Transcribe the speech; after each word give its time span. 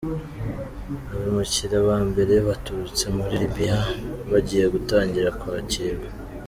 Abimukira 1.13 1.77
ba 1.87 1.97
mbere 2.09 2.33
baturutse 2.47 3.03
muri 3.17 3.33
Libya 3.41 3.77
bagiye 4.31 4.65
gutangira 4.73 5.29
kwakirwa. 5.39 6.07